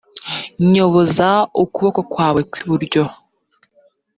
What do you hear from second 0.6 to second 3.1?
nyoboza ukuboko kwawe kw iburyo